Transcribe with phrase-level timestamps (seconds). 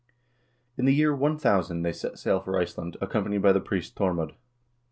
[0.79, 4.33] In the year 1000 they set sail for Iceland, accompanied by the priest Thormod.